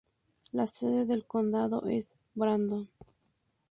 La 0.51 0.65
sede 0.65 1.05
del 1.05 1.25
condado 1.27 1.83
es 1.85 2.15
Brandon. 2.33 2.89